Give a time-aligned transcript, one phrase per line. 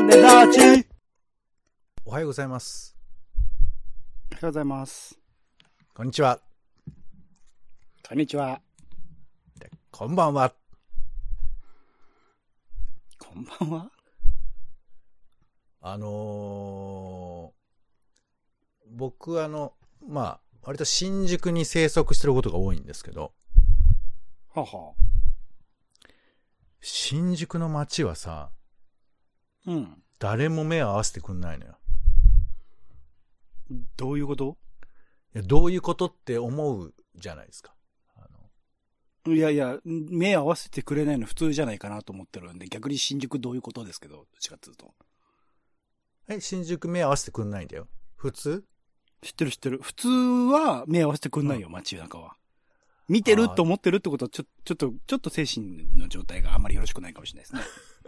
[0.00, 0.86] ネ立ち
[2.04, 2.96] おはようございます。
[4.32, 5.18] おはようございます。
[5.94, 6.40] こんにちは。
[8.08, 8.60] こんにちは。
[9.58, 10.54] でこんばんは。
[13.18, 13.90] こんばんは。
[15.80, 17.58] あのー
[18.90, 19.74] 僕あの、
[20.08, 23.32] まあ、割と新宿に生息してることが多いんですけど、
[24.54, 24.94] はは。
[26.80, 28.50] 新宿の街はさ、
[29.68, 30.02] うん。
[30.18, 31.78] 誰も目を合わせてくんないのよ。
[33.96, 34.56] どういうこと？
[35.34, 37.74] いやどういうことって思うじゃないですか。
[39.26, 44.94] いやいや、目合わせてくれないの普通じゃないかなと思ってるんで、逆に新宿どういうことですけど、どっちかっていうと。
[46.28, 47.88] え、新宿目合わせてくんないんだよ。
[48.16, 48.64] 普通？
[49.20, 49.80] 知ってる知ってる。
[49.82, 52.36] 普通は目合わせてくんないよ、街中は。
[53.06, 57.60] 見てると思ってるってことは、ちょ、ちょっと、ちょっと精神の状態があんまりよろしくないかもしれないですね。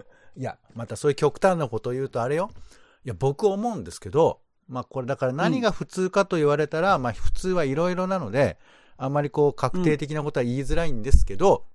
[0.36, 2.50] いや、またそういう極端なことを言うとあれよ。
[3.04, 8.58] いや、僕思うんですけど、まあこれだから何が普通かと言われたら、まあ普通はいろいろなので、
[8.96, 11.66] あんまりこう確定的なことは言いづらいんですけど、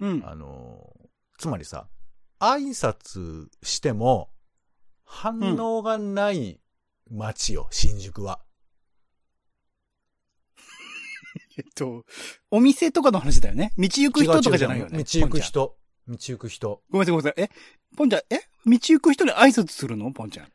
[0.00, 0.22] うん。
[0.26, 1.04] あのー
[1.36, 1.88] つまりさ、
[2.38, 4.30] 挨拶しても
[5.04, 6.60] 反応がない
[7.10, 8.40] 街よ、新宿は。
[11.58, 12.04] えっと、
[12.50, 13.72] お店とかの話だよね。
[13.76, 14.98] 道行く人とかじゃないよね。
[14.98, 15.76] 違う違う道行く人。
[16.08, 16.82] 道行く人。
[16.90, 17.44] ごめんなさい、ごめんなさい。
[17.44, 17.50] え、
[17.96, 18.40] ポンちゃん、え？
[18.66, 20.10] 道行く人に挨拶するの？
[20.12, 20.46] ポンちゃん。
[20.46, 20.50] い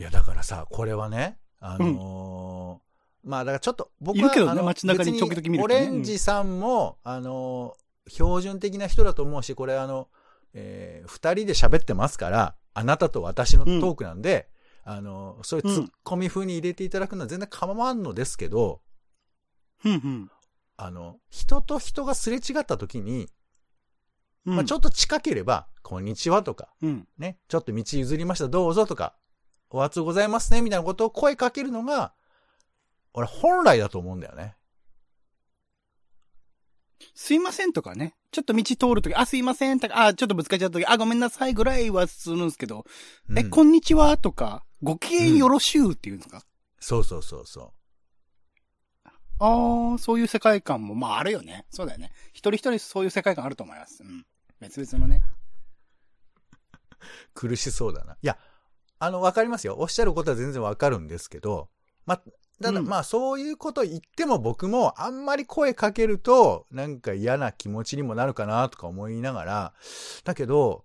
[0.00, 10.08] や、だからさ、これはね、あのーまあ、だからちょっと、僕は、いるけどね街中に別時々見るねレンジさんも、あのー標準的な人だと思うし、これあの、
[10.54, 14.48] えー二人で喋ってますから、あなたと私のトークなんで、
[14.84, 18.80] あのーそういうツッコミ風に入れていただくのは全然構わんのですけど、
[19.84, 20.30] うんうん。
[20.76, 23.28] あの、人と人がすれ違った時に、
[24.48, 27.06] うん、まあ、ちょっと近ければ、こんにちはとか、うん。
[27.18, 29.14] ね、ちょっと道譲りました、どうぞとか、
[29.68, 32.14] お熱うございますね、みたいなことを声かけるのが、
[33.12, 34.56] 俺本来だと思うんだよね。
[37.14, 38.14] すいませんとかね。
[38.30, 42.86] ちょっと道通るとき、あ、すいませんとか、あ、ちょっとぶつかっちゃったとき、あ、ごめんなさいぐらいはするんですけど、
[43.36, 46.42] え、うんこんにちはとか、ご機嫌よろしゅうっていうんですか、
[46.80, 47.74] そうそうそうそ
[49.40, 51.66] ああ、そういう世界観も、まああるよね。
[51.70, 52.10] そうだよね。
[52.32, 54.02] 一人一人そういう世界観あると思います。
[54.02, 54.26] うん。
[54.60, 55.22] 別々のね。
[55.22, 56.96] う。
[57.34, 58.14] 苦しそうだな。
[58.14, 58.38] いや、
[58.98, 59.76] あの、わかりますよ。
[59.78, 61.68] おっしゃることは全然わかるんですけど、
[62.06, 69.74] ま、ただ、うんまあ、そういうこと言っても僕も、あんまり声かけると、なんか嫌な気持ちにもなるかなとか思いながら、
[70.24, 70.84] だけど、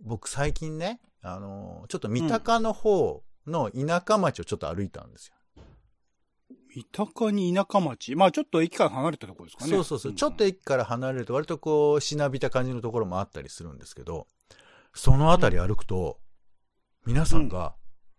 [0.00, 5.34] 僕最近ね、あの、ちょっと三鷹の方の田舎町をちょっと歩いたんですよ。
[6.74, 8.14] 三鷹に田舎町。
[8.14, 9.70] まあちょっと駅から離れたところですかね。
[9.70, 10.12] そうそうそう。
[10.12, 14.26] ちょっと駅から離れると割とこう、しなびた感じのところもあったりするんですけど、
[14.94, 16.18] そのあたり歩くと、
[17.06, 17.74] 皆さんが、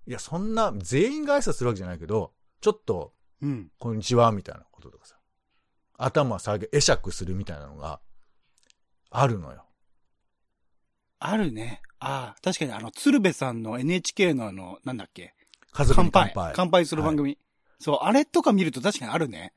[0.07, 3.71] いや、そんな、全員が挨拶するわけじゃないけど、ちょっと、うん。
[3.77, 5.15] こんにちは、みたいなこととかさ、
[5.97, 8.01] 頭下げ、会釈するみたいなのが、
[9.11, 9.65] あるのよ。
[11.19, 11.81] あるね。
[11.99, 15.35] ああ、確かにあの、鶴瓶さんの NHK のあの、なんだっけ？
[15.71, 16.33] 家族に乾杯。
[16.33, 16.53] 乾杯。
[16.55, 17.37] 乾杯する番組。
[17.81, 19.53] そう、あれとか見ると確かにあるね。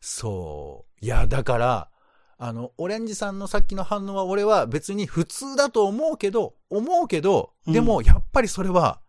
[0.00, 1.04] そう。
[1.04, 1.90] いや、だから、
[2.36, 9.00] あの、オレンジさんのさっきの反応は俺は別に普通だと思うけど、思うけど、でもやっぱりそれは、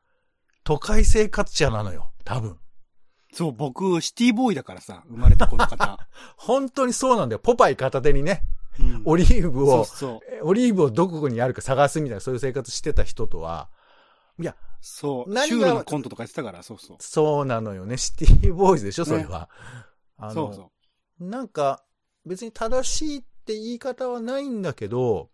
[0.64, 2.12] 都会生活者なのよ。
[2.24, 2.58] 多分。
[3.34, 6.00] そう、僕、シティボーイだからさ、生まれたこの方。
[6.38, 7.40] 本当にそうなんだよ。
[7.40, 8.44] ポパイ片手にね、
[8.80, 10.20] うんオリーブを、そうそう。
[10.32, 13.70] えオリーブをどこにあるか探すみたいな、そういう生活してた人とは、
[14.40, 15.34] いや、そう。
[15.34, 16.98] 何がシュールなコントとかやってたから、そうそう。
[17.00, 17.98] そうなのよね。
[17.98, 19.50] シティボーイズでしょ、それは。
[20.18, 20.72] あのそうそ
[21.20, 21.84] なんか、
[22.26, 25.30] 別に正しいって言い方はないんだけど、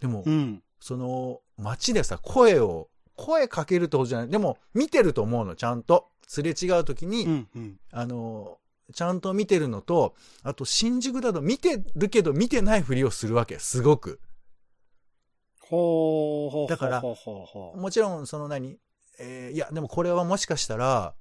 [0.00, 0.30] でも、う。
[0.30, 0.62] うん。
[0.80, 4.28] その、街でさ、声を、声かけるってことじゃない。
[4.28, 6.08] でも、見てると思うの、ちゃんと。
[6.26, 7.80] すれ違う時に、うん、うん。
[7.90, 8.58] あの、
[8.94, 14.20] ちゃんと見てるのと、あと、新宿だと見てるけど見てないふりをするわけ、すごく。
[15.70, 17.80] ほー、ほー、だからほー、ほー、ほー。
[17.80, 18.76] もちろん、その何、
[19.20, 21.14] えーいや、でもこれはもしかしたら、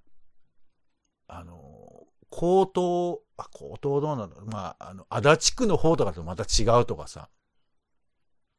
[1.28, 4.46] あの、高等、あ、高等どうなんだろう。
[4.48, 7.30] まあ、あの、足立区の方とかとまた違うとかさ。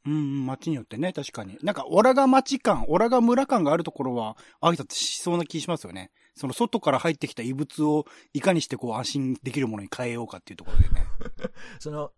[0.06, 1.58] うんうん、街によってね、確かに。
[1.62, 6.12] なんか、オラが街感、オラが村感があるところは、挨拶しそうな気しますよね。
[6.40, 11.06] その外から入ってきた異物を、いかにしてこう安心できるものに変えようかっていうところでね。
[11.78, 12.12] その、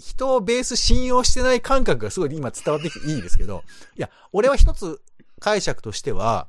[0.00, 3.62] 人をベース信用してない感覚がすごい今伝わってきていいですけど、
[3.96, 5.00] いや、俺は一つ
[5.38, 6.48] 解釈としては、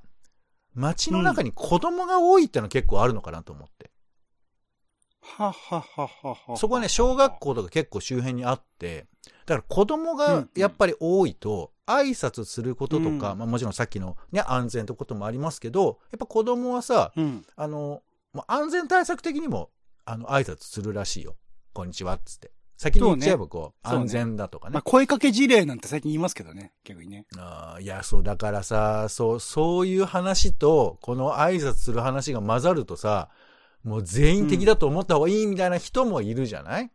[0.74, 3.92] 街の中に子供が多いってのは結構あるのかなと思って。
[5.22, 6.58] ははははは。
[6.58, 9.08] そこはね、小学校とか結構周辺にあって、
[9.46, 17.44] だから子供がやっぱり多いと、挨拶することとか、うんまあもちろんさっきのね、安全ってこともありますけど、やっぱ子供はさ、うん。
[17.56, 19.72] あの、もう安全対策的にも、
[20.06, 21.36] あの、挨拶するらしいよ。
[21.74, 22.52] こんにちは、っつって。
[22.78, 24.76] 先に言っちゃえばこう、そうね安全だとかね。
[24.76, 27.26] まあ、声かけ事例なんて最近言いますけどね、逆にね。
[27.38, 33.30] あーいや、そう、だからさ、そう、そういう話と、この挨拶する話が混ざるとさ、
[33.90, 36.92] もう全員敵だと思った方がいいみたいな人もいるじゃない、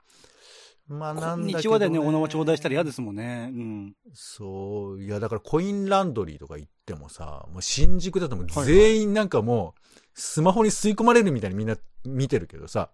[0.86, 3.50] まあ、なこんんだけど、にちはでね、お縄頂戴したら嫌ですもんね。
[3.52, 3.96] うん。
[4.12, 9.80] そう、いや、だからコインランドリーとか行ってもさ、もう新宿だともう全員なんかもう、
[10.14, 12.90] スマホに吸い込まれるみたいにみんな見てるけどさ、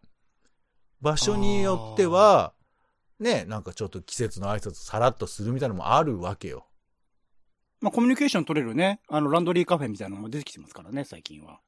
[1.03, 2.55] 場所によっては、
[3.19, 6.67] ね、なんかちょっと季節の挨拶さらっとするみたいなのもあるわけよ。
[7.83, 11.61] まあ、コミュニケーション取れるね、あの、ランドリーカフェみたいなのも出てきてますからね、最近は。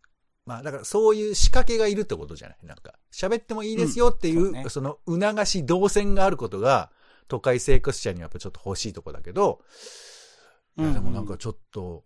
[0.44, 2.58] まあだからそういう仕掛けがいるってことじゃない？
[2.66, 4.90] なんか、喋ってもいいですよっていう、うんそそうね。
[5.16, 6.90] の促し、動線があることが、
[7.28, 9.60] 都会生活者にはやっぱちょっと欲しいとこだけど、
[10.76, 12.04] いやでもなんかちょっと、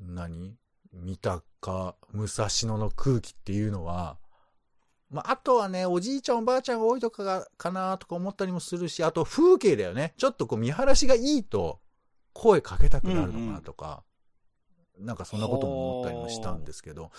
[0.00, 0.56] 何？
[0.92, 4.16] 三鷹、武蔵野の空気っていうのは、
[5.10, 10.14] まあ、あとはね、おじいちゃんおばあちゃんが多いとかが、かなとか思ったりもするし、あと風景だよね。
[10.16, 11.80] ちょっとこう見晴らしがいいと、
[12.32, 14.04] 声かけたくなるのかなとか、
[14.98, 17.10] なんかそんなことも思ったりもしたんですけど、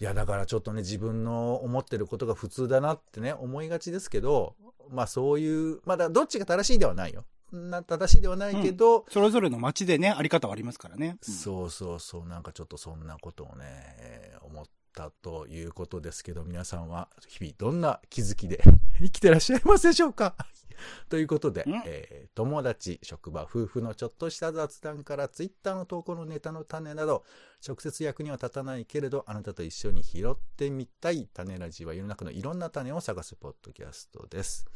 [0.00, 4.54] いや、だからちょっとね、自分の思ってることが普通だなってね、思いがちですけど、
[4.90, 7.24] まあそういう、まだどっちが正しいではないよ。
[7.52, 11.16] な正しいではないけど、それぞれの街でね、あり方はありますからね。
[11.26, 13.64] うんそうそうそう、なんかちょっとそんなことをね、
[13.98, 14.62] えー思
[15.04, 18.62] ったということですけど、皆さんは日々どんな気づきで
[18.98, 20.34] 生きてらっしゃいますでしょうか？
[21.08, 27.24] ということでうん、えー友達、職場、夫婦のちょっとした雑談から、ツイッターの投稿のネタの種など、
[27.66, 34.66] 直接役には立たないけれど、あなたと一緒に拾ってみたい種ラジは世の中のいろんな種を探すポッドキャストです。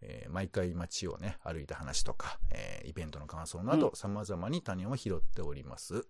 [0.00, 6.06] えー毎回街をね、歩いた話とか、えーイベントの感想など、様々に種を拾っております。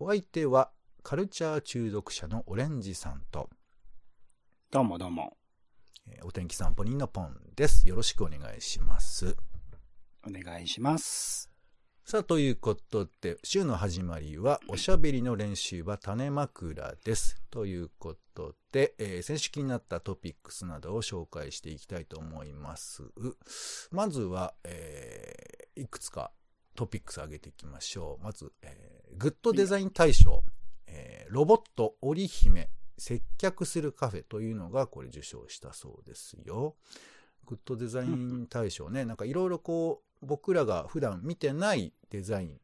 [0.00, 3.48] お相手は、カルチャー中毒者のオレンジさんと、
[4.70, 5.36] どうもどうも。
[6.06, 7.88] えーお天気散歩人のポンです。
[7.88, 9.36] よろしくお願いします。
[10.26, 11.50] お願いします。
[12.04, 17.40] さあ、ということで、週の始まりは、おしゃべりの練習は種枕です。
[17.50, 23.02] ということで、えー先週気になったトピックスなどを紹介していきたいと思います。
[23.90, 26.30] まずは、えーいくつか
[26.74, 28.24] トピックス上げていきましょう。
[28.24, 30.42] まず、えーグッドデザイン大賞、
[30.90, 36.74] えーロボット織姫、接客するカフェというのがこれ受賞したそうですよ。
[37.46, 42.60] グッドデザイン大賞ね、なんかいろいろこう、僕らが普段見てないデザイン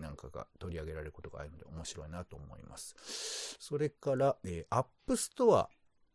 [0.00, 3.56] なんかが取り上げられることがあるので面白いなと思います。
[3.60, 5.68] それから、えー、 App Store、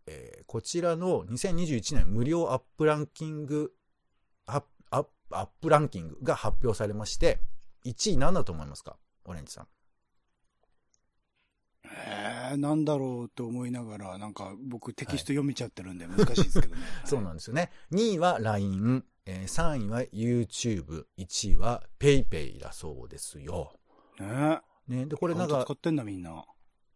[0.07, 3.73] えーこちらの2021年無料アプリランキング、
[4.48, 7.39] アプリランキングが発表されまして、
[7.85, 8.97] 1位何だと思いますか？
[9.25, 9.67] オレンジさん。
[11.86, 16.81] えー、なんだろうって思いながら、なんか僕テキスト読めちゃってるんで難しいですけどね。
[17.06, 17.72] そうなんですよね。
[17.92, 23.74] 2位は LINE、えー3位は YouTube、1位は PayPay だそうですよ。
[24.20, 26.46] ねね、で、これなんか使、ってんだみんな。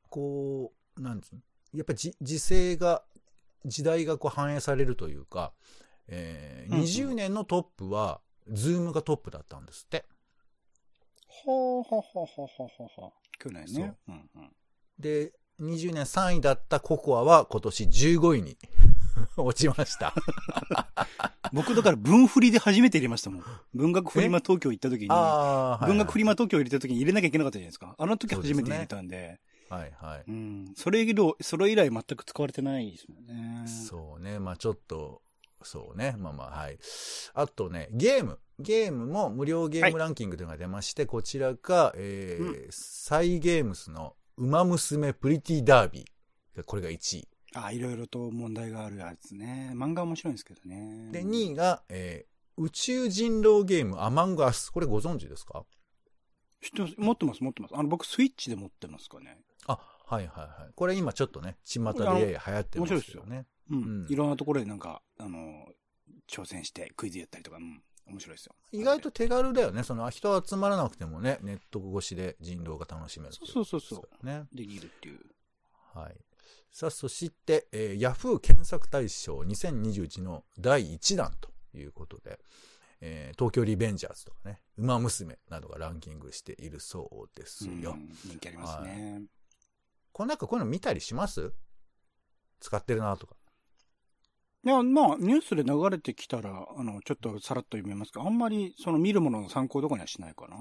[0.10, 1.42] こう、なんつうの
[1.74, 3.04] やっぱりじ時勢が、
[3.66, 5.54] 時代がこう反映されるというか、
[6.08, 10.06] えーうんうん20年のトップは、 Zoom がトップだったんですって。
[11.28, 13.12] ほうほうほうほうほうほうほう。
[13.40, 13.96] 去年ね。
[14.08, 14.56] うんうん。
[15.00, 18.58] で、20年3位だった COCOA は今年15位に
[19.38, 20.14] 落ちました。
[21.54, 23.44] 僕だから文フリで初めて入れましたもん。
[23.74, 27.96] 文学フリマ東京行った時に、文学フリマ東京入れた時に入れなきゃいけなかったじゃないですか。
[27.98, 29.40] あの時初めて入れたんで。
[29.70, 30.24] はいはい。
[30.28, 30.74] うん。
[30.76, 33.68] それ以来、それ以来全く使われてないですもんね。
[33.68, 34.40] そうね。
[34.40, 35.22] まあちょっと、
[35.64, 36.16] そうね。
[36.18, 36.78] まあまあ、はい。
[37.34, 38.40] あとね、ゲーム。
[38.60, 46.64] ゲームも無料ゲームランキングというのが出まして、こちらが、えーサイゲームスのウマ娘プリティダービー。
[46.64, 47.28] これが1位。
[47.56, 49.72] あ、いろいろと問題があるやつね。
[49.76, 51.10] 漫画面白いんですけどね。
[51.12, 54.70] で、2位が、えー宇宙人狼ゲームアマンガス。
[54.70, 55.66] これご存知ですか？
[56.62, 57.76] 知ってます持ってます、持ってます。
[57.76, 59.40] あの、僕スイッチで持ってますかね。
[59.66, 60.74] あ、はいはいはい。
[60.76, 63.48] これ今ちょっとね、巷でやや流行ってますけどね。
[63.72, 63.84] うん。
[64.04, 65.66] うんいろんなところでなんか、あの、
[66.30, 67.82] 挑戦してクイズやったりとか、うん。
[68.06, 68.56] 面白いですよ。
[68.72, 69.84] 意外と手軽だよね。
[69.84, 74.46] その人集まらなくてもね、ネット越しで人狼が楽しめるといそうそうそうね。
[74.54, 75.20] できるっていう。
[75.94, 76.16] はい。
[76.72, 82.40] さあ、そして、えー、ヤフー検索大賞2021の第1弾ということで、
[83.00, 87.92] えー東京リベンジャーズとかね、馬娘などがランキングしているそうですよ。
[87.92, 89.24] うん人気ありますね。
[90.12, 91.54] この中こういうの見たりします？
[92.60, 93.36] 使ってるなとか。
[94.66, 100.58] いや、まあ、ニュースで流れてきたら、あの、ちょっとさらっと読めますが、あんまり、その見るものの参考とかにはしないかな。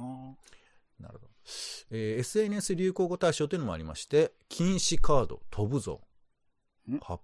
[0.99, 1.33] なるほど。
[1.91, 6.01] えー SNS 流行語大賞というのもありまして、禁止カード、飛ぶぞ
[6.89, 6.99] ん？
[6.99, 7.21] は、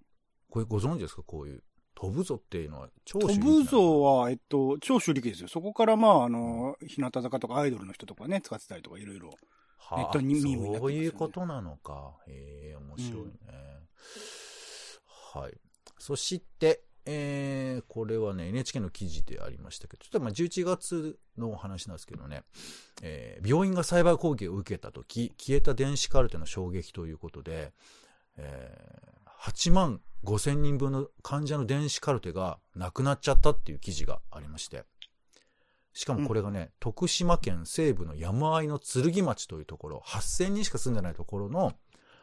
[0.51, 1.23] これご存知ですか？
[1.23, 1.63] こういう。
[1.95, 5.49] 飛ぶぞっていうのは超飛ぶぞは、えっと、超主力ですよ。
[5.49, 9.31] そこから、まあ、あの、日向坂とかアイドルの人とかね、使ってたりとかいろいろ。
[9.79, 12.15] はネットにミームになってねそういうことなのか。
[12.29, 13.33] へえ、面白いね。
[15.35, 15.59] はい。
[15.99, 22.43] そして、えー、これはね、NHK の記事でありましたけど、ちょっとまあ11月のお話なんですけどね、
[23.03, 27.73] えー病院がサイバー攻撃を受けたとき、消えた電子カルテの衝撃ということで、
[28.37, 34.85] えー8万5千人分の患者の電子カルテがなくなっちゃったっていう記事がありまして、
[35.93, 41.75] しかもこれがね、徳島県西部の山あいの剣町というところ、8000人しか住んでないところの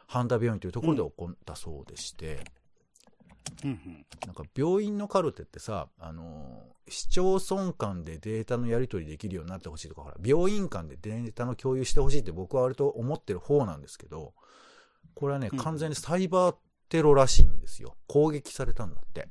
[0.06, 2.44] 半田病院というところで起こったそうでして、
[3.64, 4.06] うんうん。
[4.26, 14.34] なんか病院のカルテってさ、あのー市町村間でデータのやり取りできるようになってほしいとか、ほら、病院間でデータの共有してほしいって僕は割と思ってる方なんですけど、
[15.16, 16.56] これはね、うん完全にサイバー
[16.88, 17.96] テロらしいんですよ。
[18.06, 19.28] 攻撃されたんだって。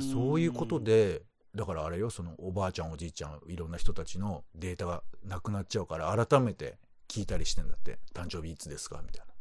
[0.00, 1.24] そういうこと、で、
[1.54, 7.98] だからあれよ、そのおばあちゃんおじいちゃん、いろんな人たちのデータがなくなっちゃうから、改めて聞いたりしてんだって。
[8.14, 9.02] 誕生日いつですか？
[9.04, 9.34] みたいな。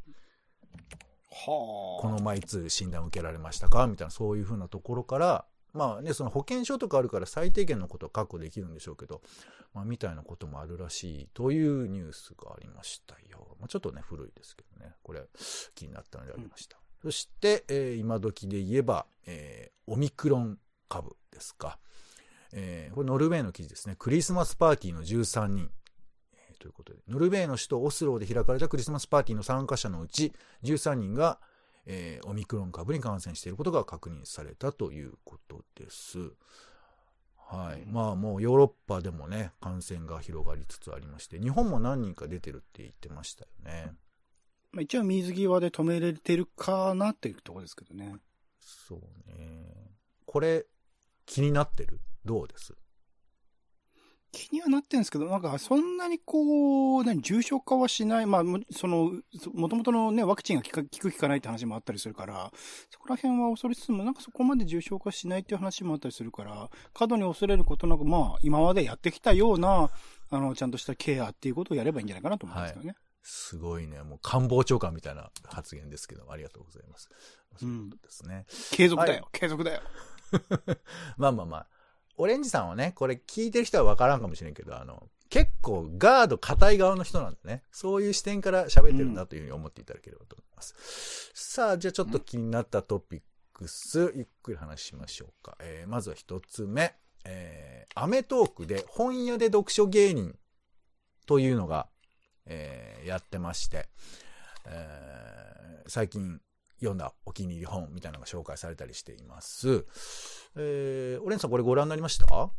[1.46, 3.88] この前いつ診断を受けられましたか？
[3.88, 9.22] みたいな、そういうふうなところから、まあね、その保険証とかあるから最低限のことは確保できるんでしょうけど、
[9.74, 13.58] まあみたいなこともあるらしいというニュースがありましたよ。
[13.60, 14.94] まあ、ちょっとね、古いですけどね。
[15.04, 15.22] これ
[15.76, 16.78] 気になったのでありました。
[17.02, 21.78] そして、えー今時で言えば、えーオミクロン株ですか。
[22.54, 23.96] えーこれノルウェーの記事ですね。
[24.00, 25.70] クリスマスパーティーの13人。
[26.66, 31.40] えーということで、ノルウェーの首都オスローで開かれたクリスマスパーティーの参加者のうち13人が、
[31.86, 36.32] えーオミクロン株に感染していることが確認されたということです。
[37.38, 37.86] はい。
[37.86, 43.94] まあもうヨーロッパでもね、感染が広がりつつありまして、日本も何人か出てるって言ってましたよね。
[44.72, 48.16] まあ、一応水際で止めれてるかなっていうところですけどね。
[48.60, 49.92] そうね。
[50.26, 50.66] これ、
[51.28, 52.02] 気になってる？
[52.26, 52.74] どうです？
[54.36, 58.26] 気にはなってるんですけど、なんかそんなにこう、何、重症化はしない。
[58.26, 62.52] まあ、もその、そ元々のね、ワクチンが効く効かないって話もあったりするから、
[62.90, 69.90] そこら辺は恐れつつも、なんかそこまで重症化しないっていう話もあったりするから、過度に恐れることなく、まあ、今までやってきたような、
[70.30, 72.96] あの、ちゃんとしたケアっていうことをやればいいんじゃないかなと思うんですけどね。
[73.28, 74.04] すごいね。
[74.04, 77.10] もう官房長官みたいな発言ですけど、ありがとうございます。
[77.58, 78.46] そういうことですね。
[78.72, 79.82] 継続だよ、は継続だよ。
[81.18, 81.68] まあまあまあ。
[82.18, 91.32] オレンジさんはね、これ聞いてる人はわからんかもしれんけど、あの、結構ガード硬い側の人なんでね、そういう視点から喋ってるんだというふうに思っていただければと思います。
[91.34, 93.22] さあ、じゃあちょっと気になったトピッ
[93.54, 95.58] クス、ゆっくり話しましょうか。
[95.60, 96.96] えーまずは一つ目。
[97.26, 100.38] えーアメトークで本屋で読書芸人
[101.26, 101.88] というのが、
[102.46, 103.88] えーやってまして、
[104.66, 106.42] えー最近
[106.86, 109.86] 読んだお気に入り本みたいなのが紹介されたりしています。
[110.56, 112.26] えー、オレンジさんこれご覧になりました？
[112.34, 112.52] は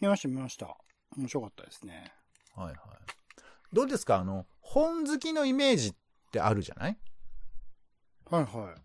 [0.00, 0.76] 見ました、見ました。
[1.16, 2.12] 面白かったですね。
[2.56, 2.74] いはい。
[3.72, 4.16] どうですか？
[4.16, 5.94] あの、本好きのイメージっ
[6.32, 6.98] てあるじゃない？
[8.30, 8.80] はいはい。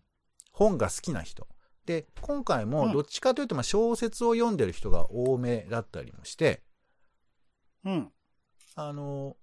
[0.52, 1.46] 本が好きな人。
[1.86, 6.62] で、今回うんもどっちかというとまあ小説を読んでる人が多めだったりもして、
[7.84, 8.12] うん。
[8.74, 9.36] あの、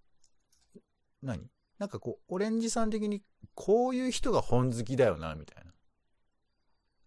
[1.22, 1.50] 何？
[1.79, 3.22] なんかこう、オレンジさん的に
[3.53, 5.72] こういう人が本好きだよな、みたいな。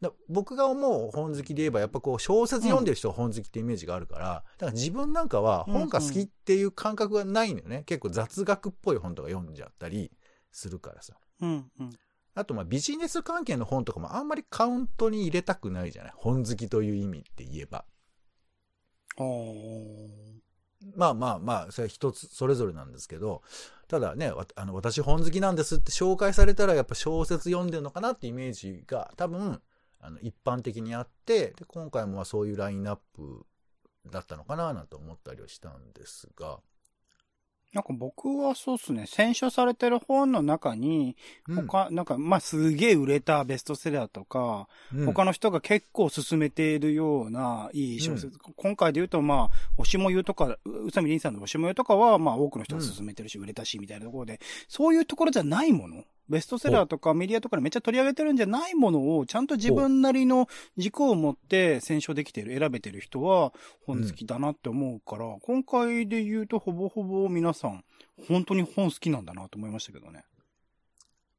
[0.00, 7.82] だ僕が思う本好きで言えば、やっぱこう、小説読んでる人が本好きってイメージがあるから、だから自分なんかは本が好きっていう感覚がないのよね。
[7.84, 10.12] 結構雑学っぽい本とか読んじゃったり
[10.52, 11.14] するからさ。
[11.40, 11.90] うん、うん。
[12.34, 16.12] あとまあビジネス関係の本とかもあんまりカウントに入れたくないじゃない？
[16.14, 17.84] 本好きという意味って言えば。
[20.94, 23.42] まあまあまあ、それは一つそれぞれなんですけど、
[23.88, 29.62] ただね、あの私本好きなんですって紹介されたらやっぱ小説読んでるのかなってイメージが多分、
[30.00, 33.46] あの一般的にあって、で今回もそういうラインナップ
[34.10, 36.60] だったのかななんて思ったりはしたんですが、
[37.74, 41.16] なんか僕はそうっすね、選書されてる本の中に、
[41.48, 41.66] うん。
[41.66, 45.06] 他、なんか、まあ、すげえ売れたベストセラーとか、うん。
[45.06, 48.38] 他の人が結構進めているような、いい小説。
[48.56, 63.52] 今回で言うと、まあ、おしもゆとか、う宇佐美凛さんのおしもゆとかは、まあ、多くの人が進めてるし、売れたし、みたいなところで、そういうところじゃないものベストセラーとかメディアとかでめっちゃ取り上げてるんじゃないものを、ちゃんと自分なりの軸を持って選書できてる、選べてる人は
[63.86, 67.84] 本好きだなって思うから、今回で言うとほぼほぼ皆さん、
[68.28, 70.24] 本当に本好きなんだなと思いましたけどね。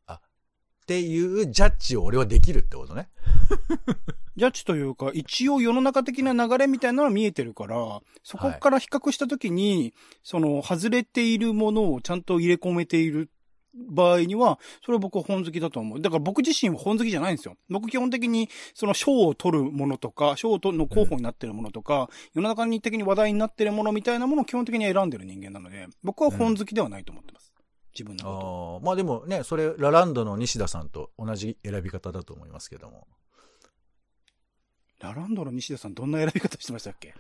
[0.07, 3.09] っていうジャッジを俺はできるってことね。
[4.35, 9.93] ジャッジというか、一応世の中的な流れみたいなのは見えてるから、そこから比較したときに、
[10.23, 13.29] その、外れているものをちゃんと入れ込めている
[13.73, 16.01] 場合には、それは僕は本好きだと思う。
[16.01, 17.55] だから僕自身は本好きじゃないんですよ。
[17.69, 27.53] 僕基本的に、その賞を取るものとか、賞の候補になってるものとか、世の中に的に話題になってるものみたいなものを基本的に選んでる人間なので、僕は本好きではないと思ってます。
[27.93, 28.85] 自分のこと。
[28.85, 33.07] まあでもね、それ、ラランドの西田さんと同じ選び方だと思いますけども。
[34.99, 37.13] ラランドの西田さんどんな選び方してましたっけ？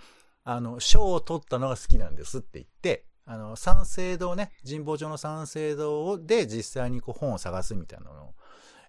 [0.43, 8.33] あの、賞を取ったのが好きなんですって言って、あの、三省堂ね、神保町の三省堂で実際にこう本を探すみたいなのを、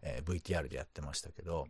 [0.02, 1.66] えー VTR でやってましたけど、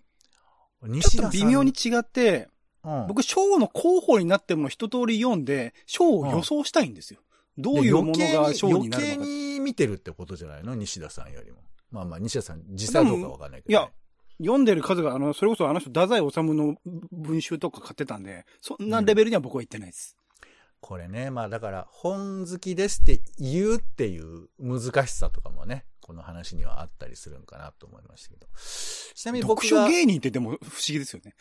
[0.81, 2.49] ちょ西っと微妙に、違って、
[2.85, 7.19] うん、僕、賞の候補になってるもの一通り読んで、賞を予想したいんですよ。
[7.59, 9.29] どういうものが賞になる余計のか。
[9.29, 10.77] に見てるってことじゃないの？
[10.77, 11.59] 西田さんよりも。
[11.91, 13.91] まあまあ、西田さん、実際どうかわかんないけど、いや、
[14.39, 16.77] 読んでる数が、あの、それこそあの人、太宰治の
[17.11, 20.17] 文集とか買ってたんで、そんなレベルには僕は言ってないです。
[20.81, 28.47] これね、まあだから、本好きですって言うっていう難しさとかもね、この話にはあったりするんかなと思いましたけど。
[29.15, 31.35] ちなみに僕が、読書芸人ってでも不思議ですよね。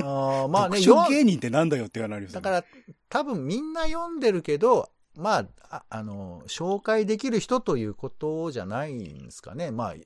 [0.00, 2.64] あーまあね、よ読書芸人ってなんだよって言われるだから、
[3.08, 9.70] 多分みんな読んでるけど、まあ、ああの、紹介できる人ということじゃないんですかね。
[9.70, 10.04] まあ、い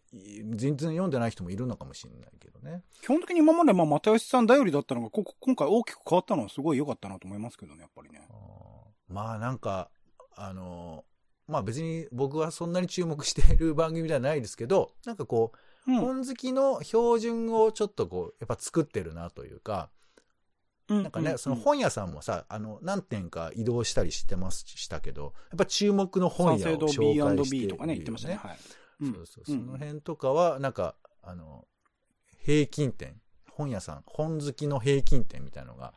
[0.54, 2.82] 全然読んでない人もいるのかもしれないけどね。
[3.02, 8.26] 基本的に今まで、まあ、又吉さん頼りだったのが、ここ今回大きく変わったのはすごい良かったなと思いますけどね、やっぱりね。
[8.30, 9.90] あーまあなんか、
[10.36, 11.04] あの、
[11.48, 15.52] まあ別に僕はそんなに注目している番組ではないですけど、なんかこ
[15.86, 15.98] う、うん。
[15.98, 19.90] 本好きの標準をちょっとこう、やっぱ作ってるなというか、
[20.90, 28.34] ななんかね、その本屋さんもさ、あの、何店か移動したりしてます、したけど、やっぱ注目の本屋を紹介してるよ、B&B とかね、言ってましたね。
[28.34, 28.58] はい。
[29.00, 31.66] うんそうそう、うんその辺とかは、なんか、あの、
[32.38, 33.20] 平均点、
[33.50, 35.94] 本屋さん、本好きの平均点みたいなのが、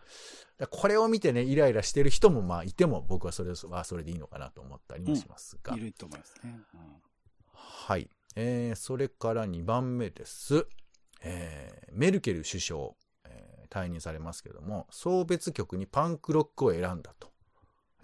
[0.70, 5.76] これを見てね、イライラしてる人もまあいても、僕はそれはそれでいいのかなと思ったりもしますが。
[5.76, 6.60] いると思いますね。
[7.54, 8.10] はい。
[8.36, 10.68] えー、それから2番目です。
[11.22, 13.03] えー、メルケル首相、えー
[13.74, 17.34] 退任されますけども、送別曲にパンクロックを選んだと。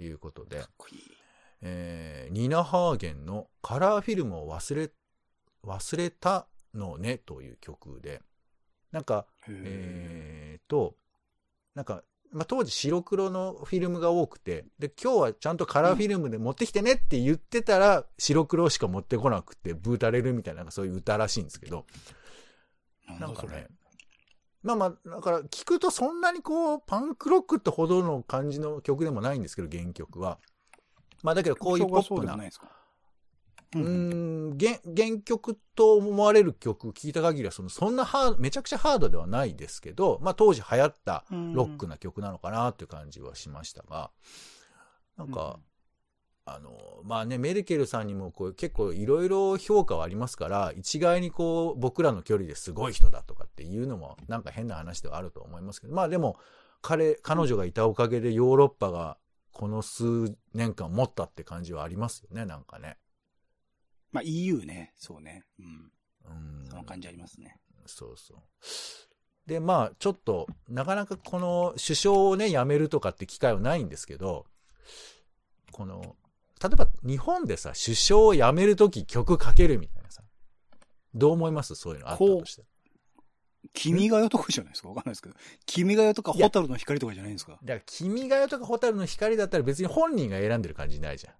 [0.04, 0.60] いうことで。
[0.60, 1.02] かっ、こいい。
[1.62, 4.92] えー、ニナ・ハーゲンのカラーフィルムを忘れ、
[5.66, 8.22] 忘れたのねという曲で、
[8.92, 10.96] なんか、へえーと、
[11.76, 23.68] なんか、まあ、当時白黒のフィルムが多くて、で、今日はちゃんとカラーフィルムで持ってきてねって言ってたら、白黒しか持ってこなくて、ブータれるみたいな、なんかそういう歌らしいんですけど、ーなんかね、
[24.62, 30.38] まあまあ、だから聞くとそんなにこう、パンクロックってほどの感じの曲でもないんですけど、原曲は。
[31.24, 32.68] まあだけどこういうポップな、ないですか？
[33.76, 44.10] うん、原原曲と思われる曲聞いた限りはその、そんなハード、めちゃくちゃハードではないですけど、まあ当時流行ったロックな曲なのかなっていう感じはしましたが、
[45.18, 45.60] なんか、
[46.56, 56.38] あの、まあね、メルケルさんにもこう結構いろいろ評価はありますから、一概にこう僕らの距離ですごい人だとかっていうのもなんか変な話ではあると思いますけど、まあでも
[56.82, 59.18] 彼、彼女がいたおかげでヨーロッパが
[59.52, 62.98] この数年間持ったって感じはありますよね、なんかね。
[64.12, 65.46] まあ EU ね、そうね。
[65.60, 65.92] うん。
[66.26, 66.66] うん。
[66.70, 67.58] その感じありますね。
[67.86, 68.38] そうそう。
[69.50, 74.46] で、まあ、ちょっと、なかなかこの首相をね、辞めるとかって機会はないんですけど、
[75.72, 76.16] この、
[76.62, 80.24] 例えば日本でさ、首相を辞めるとき曲かけるみたいなさ、
[81.14, 81.76] どう思います？
[81.76, 82.64] そういうのあったとして。
[83.74, 84.90] 君が代とかじゃないですか？
[84.90, 85.36] わかんないですけど。
[85.66, 87.54] 君が代とかいやホタルの光とかじゃないんですか？
[87.54, 91.34] だから、君が代とか蛍の光だったら別に本人が選んでる感じないじゃん。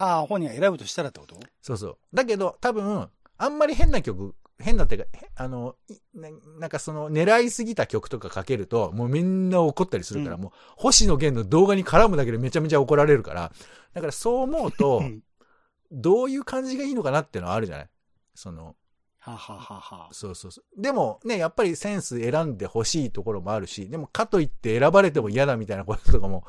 [0.00, 1.38] ああ、本人が選ぶとしたらってこと？
[1.62, 1.98] そうそう。
[2.14, 10.42] だけど、多分、あんまり変な曲、変なってか、へあの、いななんかその、狙いすぎた曲とかかけると、もうみんな怒ったりするから、うん。
[10.42, 13.52] もう、星野源の動画に絡むだけでめちゃめちゃ怒られるから、
[13.94, 15.22] だからそう思うとう、ん
[15.92, 17.88] どういう感じがいいのかなっていうのはあるじゃない？
[18.34, 18.76] その、
[19.20, 20.82] ははははそうそうそう。
[20.82, 26.44] でもね、やっぱりセンス選んでほしいところもあるし、でもかといって選ばれても嫌だみたいなこととかも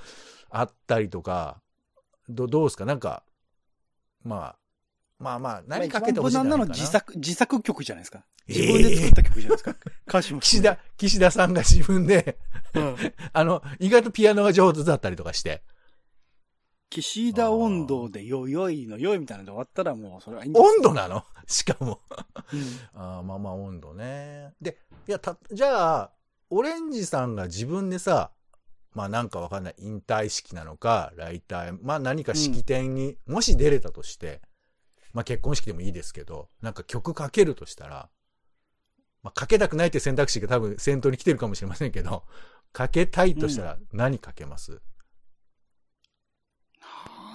[0.49, 1.61] あったりとか、
[2.27, 2.85] どどうですか？
[2.85, 3.23] なんか、
[4.23, 4.55] まあ、
[5.19, 8.23] まあまあ、何かけてほしいまあ一番無難なのか自作、自作曲じゃないですか。
[8.47, 9.75] えー自分で作った曲じゃないですか。
[10.07, 12.37] 歌詞も岸田、岸田さんが自分で、
[12.73, 12.95] うん。
[13.33, 15.61] あの、意外とピアノが上手だったりとかして、
[16.89, 21.23] 岸田温度でよよいのよいみたいなので終わったらもうそれはいいんです温度なの？
[21.45, 22.01] しかも。
[22.51, 22.61] うん
[22.95, 24.53] あーまあまあ温度ね。
[24.61, 26.11] で、いや、た、じゃあ、
[26.49, 28.31] オレンジさんが自分でさ、
[28.93, 34.41] まあなんかわかんない、引退式なのか、来退、まあ何か式典に、もし出れたとして、
[35.13, 38.09] まあ結婚式でもいいですけど、なんか曲かけるとしたら、
[39.23, 42.23] まあかけたくないって選択肢が多分先頭に来てるかもしれませんけど、
[42.71, 44.81] かけたいとしたら何かけます、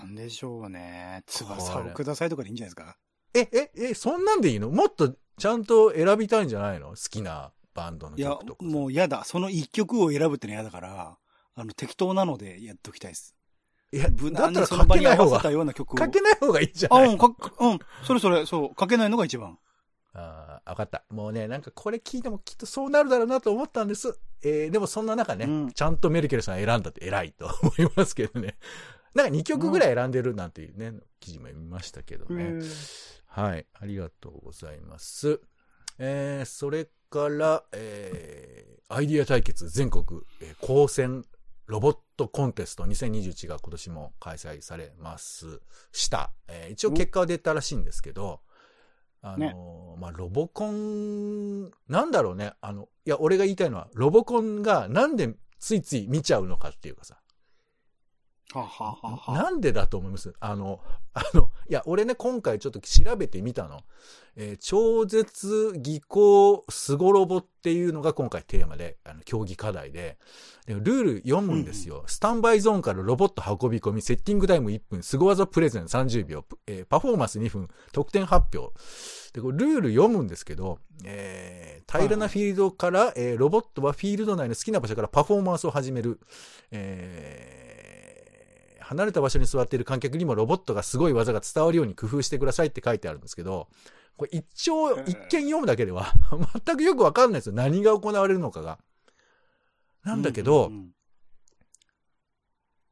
[0.03, 1.23] なんでしょうね。
[1.27, 2.97] 翼をくださいとかでいいんじゃないですか？
[3.35, 4.71] え、え、え、そんなんでいいの？
[4.71, 6.91] もっとちゃんと選びたいんじゃないの？
[6.91, 8.65] 好きなバンドのいや曲とか、。
[8.65, 9.25] もう嫌だ。
[9.25, 11.19] その一曲を選ぶっての嫌だから、
[11.57, 13.34] あの、適当なのでやっときたいです。
[13.95, 15.95] いや、無難だったらにその場にかけない方が合わせた、ような曲を。
[15.95, 17.27] かけない方がいいんじゃあ、ないうん、か、
[17.61, 17.79] うん。
[18.05, 19.57] それそれ、そう、かけないのが一番。
[20.15, 21.05] ああ、わかった。
[21.11, 24.19] もうね、なんかこれ聞いてもきっとそうなるだろうなと思ったんです。
[24.43, 28.59] えー、でもそんな中ね、うんちゃんとメルケルさん選んだって偉いと思いますけどね。
[29.15, 32.61] なんか2曲ぐらい選んでるなんていうね、記事も見ましたけどね。
[33.27, 35.41] はい、ありがとうございます。
[35.99, 41.25] えー、それから、えー、アイディア対決全国、えー、高専
[41.67, 45.61] ロボットコンテスト2021が今年も開催されます。
[45.93, 46.33] した。
[46.49, 48.41] えー一応結果は出たらしいんですけど、
[49.23, 52.53] あのーまあ、ロボコン、なんだろうね。
[52.61, 57.17] あの、いや、俺が言いたいのは、ロボコンがなんでついつい見ちゃうのかっていうかさ。
[59.35, 60.33] なんでだと思います？
[60.41, 60.81] あの、
[61.15, 63.81] あの、いや、俺ね、今回ちょっと調べてみたの。
[64.37, 70.19] えー超絶技巧スゴロボっていうのが今回テーマで、あの、競技課題で、
[70.67, 72.05] でルール読むんですよ。
[72.07, 78.73] スタンバイゾーンからロボット運び込み、セッティングタイム1分、スゴ技プレゼン30秒、えーパフォーマンス2分、得点発表。
[79.33, 86.19] で、これルール読むんですけど、えー平らなフィールドから、えーロボットはフィールド内の好きな場所からパフォーマンスを始める。
[86.73, 87.84] えー
[88.85, 93.69] 離れた場所に座っている観客にもロボットがすごい技が伝わるように工夫してくださいって書いてあるんですけど、
[94.17, 96.13] これ一応、へー一見読むだけでは
[96.65, 97.55] 全くよくわかんないですよ。
[97.55, 98.79] 何が行われるのかが。
[100.05, 100.95] なんだけど、うんうんうん。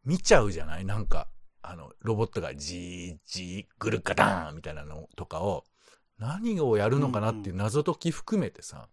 [0.05, 0.85] 見ちゃうじゃない？
[0.85, 1.29] なんか、
[1.63, 5.65] あの、ロボットがじーじー、ぐるっかダーンみたいなのとかを、
[6.19, 8.89] 何をやるのかなっていう謎解き含めてさ、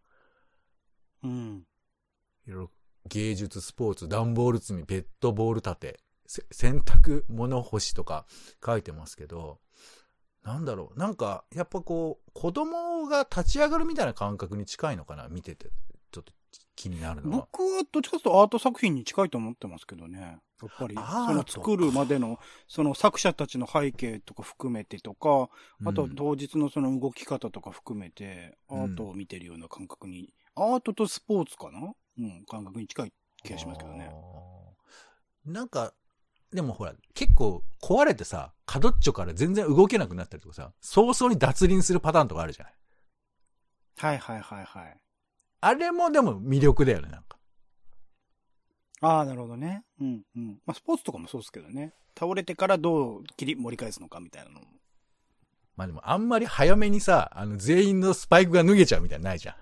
[1.24, 1.66] うん。
[2.46, 2.72] いろいろ
[3.08, 6.09] 芸術、スポーツ、段ボール積み、ペットボール立て、せ
[6.52, 8.26] 洗濯物干しとか
[8.64, 9.60] 書いてますけど、
[10.44, 11.00] なんだろう。
[11.00, 15.72] なんか、やっぱこう、子供が立ち上がるみたいな感覚に近いのかな見てて、
[16.12, 16.32] ちょっと
[16.76, 17.48] 気になるのは。
[17.52, 20.40] 僕はどっちかというとアート作品に近いと思ってますけどね。
[20.62, 25.50] やっぱり、その作るまでの、その作者たちの背景とか含めてとか、
[25.86, 31.94] あとうん当日のその動き方とか含めて、アうんートを見てるような感覚に、アートとスポーツかな？
[32.18, 33.14] うん、感覚に近い
[33.44, 34.12] 気がしますけどね。
[35.46, 35.94] なんか、
[36.54, 42.74] でもほら、結構壊れてさ、角っちょから全然動けなくなったりとかさ、早々に脱輪するパターンとかあるじゃない。
[43.98, 44.98] はいはいはいはい。
[45.62, 47.38] あれもでも魅力だよね、なんか。
[49.02, 49.84] ああ、なるほどね。
[50.02, 50.48] うんうん。
[50.66, 51.94] まあスポーツとかもそうですけどね。
[52.18, 54.66] 倒れてからどう切り盛り返すのかみたいなのも。
[55.78, 59.56] まあでもあんまり早めにさ、あの全員のスパイクが脱げちゃうみたいなのないじゃん。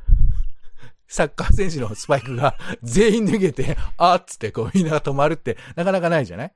[1.08, 6.54] サッカー選手のスパイクが全員脱げて、あーっつってこうみんなが止まるってなかなかないじゃない？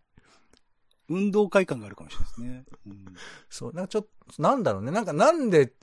[1.12, 2.66] 運動会感があるかもしれないですね。
[2.88, 3.06] うん
[3.50, 4.92] そう、なんかちょっと、なんだろうね。
[4.92, 5.74] なんかなんで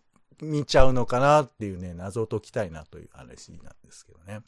[0.41, 4.41] 見ちゃうのかなっていうね、謎を解きたいなという話なんですけどね。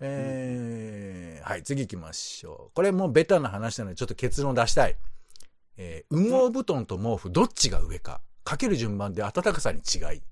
[0.00, 2.74] えーはい、次行きましょう。
[2.74, 4.96] これもうベタな話なのでちょっと結論出したい。
[5.76, 8.20] えー羽毛布団と毛布どっちが上か。
[8.44, 10.22] かける順番で暖かさに違い。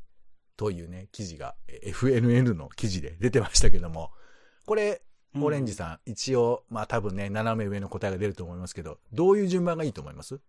[0.57, 4.11] というね、記事が、えー FNN の記事で出てましたけども。
[4.67, 5.03] これ、
[5.41, 10.41] オレンジさん、一応、まあ多分ね、斜め上の答えが出ると思いますけど、どういう順番がいいと思います？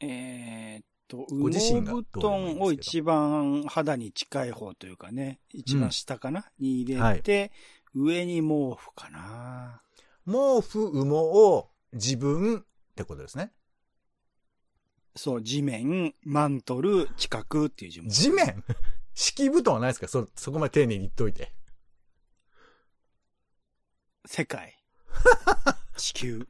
[0.00, 7.50] えーっと、ご自布団を一番肌に近い方というかね、一番下かな、に入れて、
[7.94, 9.80] 上に毛布かな。
[10.26, 13.52] 毛布、羽毛を自分ってことですね。
[15.14, 18.10] そう、地面、マントル、近くっていう順番。
[18.10, 18.62] 地面？
[19.14, 20.08] 敷布団はないですか？
[20.08, 21.54] そ、そこまで丁寧に言っといて。
[24.26, 24.76] 世界。
[25.96, 26.46] 地球。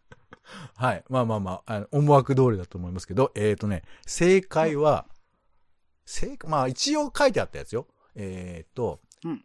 [0.75, 1.05] はい。
[1.09, 5.07] まあまあまあ、あの思惑通りだと思いますけど、えっ、ー、とね、正解は、
[6.05, 7.87] 正解、まあ一応書いてあったやつよ。
[8.15, 9.45] えっ、ー、と、うん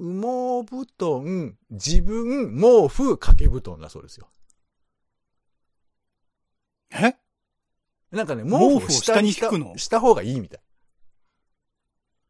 [0.00, 4.30] 羽毛布団、自分、毛布、掛け布団だそうですよ。
[6.92, 7.16] え？
[8.12, 9.76] なんかね、毛毛布を下に引くの？
[9.76, 10.60] した方がいいみたい。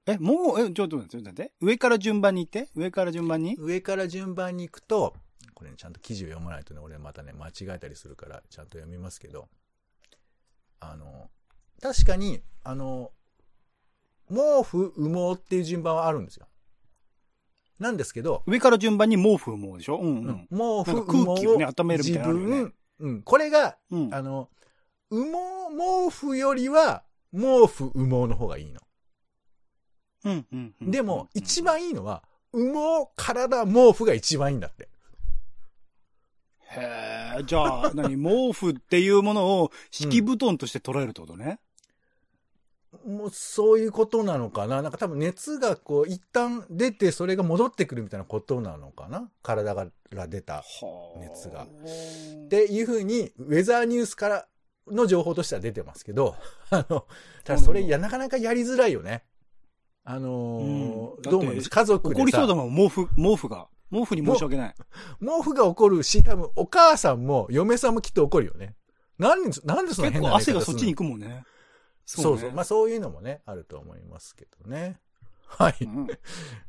[0.08, 1.52] え、もう、え、ちょっと待って、ちょっと待って。
[1.60, 2.70] 上から順番に行って？
[2.74, 3.56] 上から順番に？
[3.58, 5.14] 上から順番に行くと、
[5.52, 9.48] これ、ね、ちゃんと記事を読まないとね、俺またね、間違えたりするから、ちゃんと読みますけど、
[10.80, 11.28] あの、
[11.82, 13.12] 確かに、あの、
[14.30, 16.46] 毛布、羽毛っていう順番はあるんですよ。
[17.78, 19.98] なんですけど、上から順番に毛布毛でしょ？
[19.98, 20.48] うんうん。
[20.50, 24.14] 毛布、なんか空気をね羽毛温めるみたいなね自分、うん、これが、うん。
[24.14, 24.48] あの、
[25.10, 28.80] 羽毛、毛布よりは、毛布羽毛の方がいいの。
[30.28, 30.74] うん、うん。
[30.82, 34.88] うんでも、一、番いいのは、羽毛、体、毛布が一番いいんだって。
[36.70, 41.60] へえ、じゃあ、何、 毛布っていうものを敷布団として捉えるってことね。
[43.06, 44.82] もう、そういうことなのかな？
[44.82, 49.30] なんか多分熱がこう、一旦出て、それが戻ってくるみたいなことなのかな？
[49.42, 50.56] 体から出た。
[50.56, 50.62] は
[51.16, 54.48] あ熱がっていうふうに、ウェザーニュースから
[54.86, 56.36] の情報としては出てますけど、
[56.70, 57.06] あの、
[57.44, 59.24] ただそれ、や、なかなかやりづらいよね。
[60.10, 61.68] あのーうんどう思います？
[61.70, 62.20] 家族でさ。
[62.20, 63.68] 怒りそうだもん、毛布、毛布が。
[63.92, 64.74] 毛布に申し訳ない。
[65.20, 68.74] 毛布が怒るし、多分お母さんも嫁さんもきっと怒るよね。
[69.18, 71.44] なんで、なんでそんな結変な構汗がそっちにく行くもんね。
[72.06, 72.48] そうそう。
[72.48, 75.00] ねまあそういうのもね、あると思いますけどね。
[75.46, 75.76] はい。
[75.84, 76.06] うん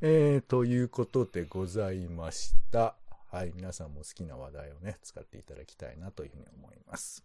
[0.02, 2.96] えー、ということでございました。
[3.32, 3.52] はい。
[3.56, 7.24] 皆さんも好きな話題をね、使っていただきたいなというふうに思います。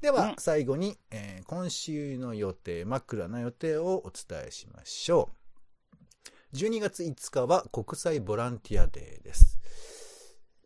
[0.00, 5.30] では、うん最後に、えー今週の予定、枕の予定をお伝えしましょ
[6.52, 6.56] う。
[6.56, 9.58] 12月5日は国際ボランティアデーです。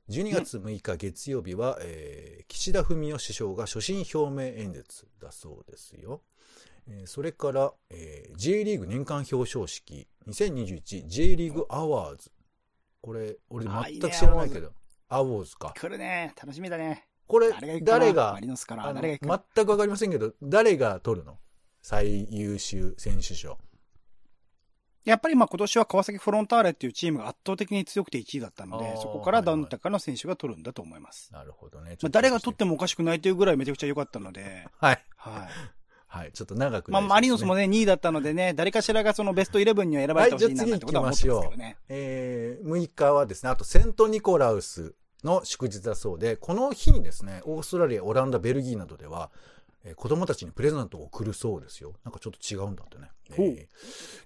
[0.09, 6.23] 12月6日月曜日は、えー岸田文雄首相が所信表明演説だそうですよ。
[6.89, 12.33] えーそれから、えー J リーグ年間表彰式 2021J リーグアワーズ。
[13.01, 14.73] これ、俺あ全く知らないけど、
[15.09, 15.73] アワーズか。
[15.77, 16.35] 来るね。
[16.37, 17.07] 楽しみだね。
[17.31, 21.39] これ誰が全くわかりませんけど、誰が取るの？
[21.81, 23.57] 最優秀選手賞。
[25.05, 31.33] やっぱりまあ今年は川崎フロンターレっていうチームが圧倒的に強くて1位だったのでそこからどなたかの選手が取るんだと思います。
[31.33, 31.97] なるほどね。
[32.03, 32.71] まあ誰が取っても。
[32.71, 35.05] もおかしくないというぐらいめちゃくちゃ良かったので、 はい。
[35.17, 35.49] はい。
[36.07, 36.33] はい。
[36.33, 41.77] ちょっと長くまあマリノスもね、2位だったのでね、誰かしらがそのベストイレブンには選ばれてほしいなはいなんてことは思ってますけどね。
[41.89, 44.95] えー、6日はですね、あとセントニコラウス
[45.27, 49.31] の祝日だそうで、この日にですね、オーストラリア、オランダ、ベルギーなどでは、
[49.85, 51.95] えー子供たちにプレゼントを送るそうですよ。
[52.05, 53.11] なんかちょっと違うんだってね。
[53.31, 53.67] え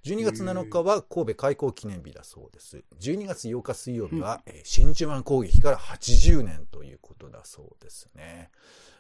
[0.05, 2.83] ー12月7日は神戸開港記念日だそうです。
[3.01, 8.51] 12月8日水曜日は、えー真珠湾攻撃から80年ということだそうですね。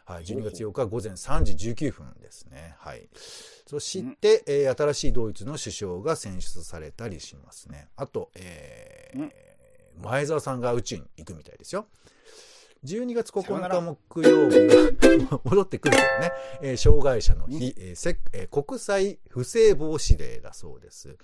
[0.04, 2.76] はい、12月8日午前3時19分ですね。
[2.78, 3.08] はい。
[3.66, 7.88] そして、えー新しいドイツの首相が選出されたりしますね。
[7.96, 9.32] あと、えーうん
[10.02, 11.86] 前澤さんが宇宙に行くみたいですよ。
[12.84, 21.16] 12月9さよなら日木曜日は、戻ってくるけどね、えー障害者の日、えーせえー国際不正防止デーだそうです。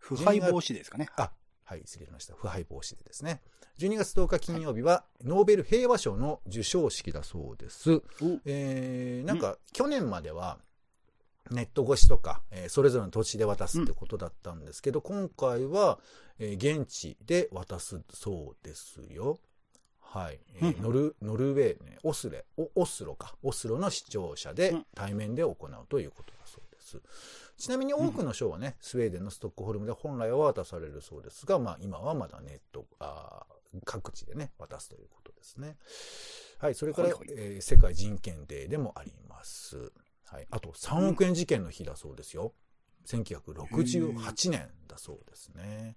[0.00, 1.08] 腐敗防止ですかね。
[1.16, 1.30] あ、
[1.64, 2.34] はい、失礼しました。
[2.34, 3.40] 腐敗防止でですね。
[3.78, 8.02] 12月10日金曜日は、ノーベル平和賞の授賞式だそうです。
[8.44, 10.58] えーなんか、去年までは、
[11.50, 15.98] ネット越しとか、えーそれぞれの土地で渡すってことだったんですけど、今回は、
[16.38, 19.38] えー現地で渡すそうですよ。
[20.00, 20.40] はい。
[20.56, 23.34] えーうんノル、ノルウェーね、オスレ、オオスロか。
[23.42, 27.00] オスロの視聴者でうん対面で行うということだそうです。
[27.58, 35.76] ちなみに多くの賞はね、スウェーデンのストックホルムで本来は渡されるそうですが、まあ今はまだネット、あー各地でね、渡すということですね。
[36.58, 39.92] はい、それから、はいはいえー世界人権デーでもあります。
[40.32, 42.54] はい、あと3億円事件の日だそうですよ。
[43.06, 45.96] 1968年だそうですね。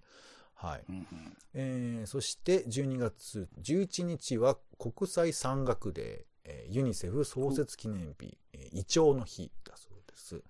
[0.54, 0.84] はい。
[0.88, 1.06] うんうん
[1.54, 10.42] えーそして12月11日は国際山岳デー、えーユニセフ創設記念日、えーイチョウの日だそうです。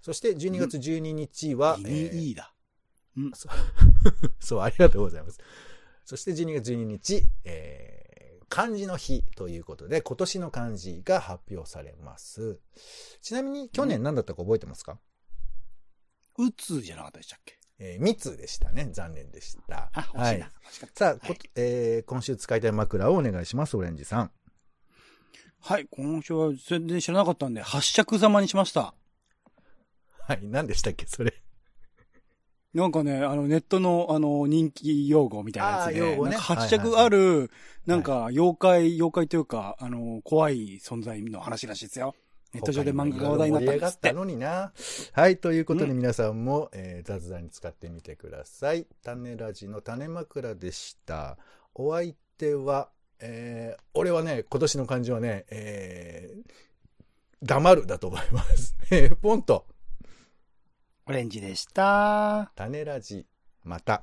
[0.00, 2.54] そして12月12日は、いえーいいいだ。
[4.38, 5.40] そう、ありがとうございます。
[6.04, 7.87] そして12月12日、えー
[8.48, 12.60] 漢字の日ということで、今年の漢字が発表されます。
[13.20, 14.98] ちなみに去年何だったか覚えてますか、
[16.38, 17.58] うつじゃなかったでしたっけ？
[17.80, 18.88] えー、密でしたね。
[18.90, 19.90] 残念でした。
[19.92, 20.50] あ、惜しいな。
[20.70, 21.04] 惜しかった。
[21.04, 24.32] さあ、はいこえー今週使いたい枕をお願いします、オレンジさん。
[25.60, 28.94] はい、今週は全然知らなかったんで、八尺様にしました。
[30.22, 31.34] はい、何でしたっけ、それ。
[32.74, 37.50] なんかね、あの、ネットの、あの、人気用語みたいなやつで、ねなんか八尺ある、
[37.86, 42.14] なんか、妖怪、妖怪というか、あの、怖い存在の話らしいですよ。
[42.52, 44.12] ネット上で漫画が話題になったんった。
[44.12, 44.72] のにな。
[45.12, 48.86] はい、ということで皆さんも、えー雑談に使ってみてください。
[49.02, 51.36] 種ラジの種枕でした。
[51.74, 56.52] お相手は、えー俺はね、今年の漢字はね、えー
[57.42, 58.76] 黙るだと思います。
[58.90, 59.66] えーポンと、
[61.08, 62.52] オレンジでした。
[62.54, 63.26] 種ラジ、
[63.64, 64.02] また。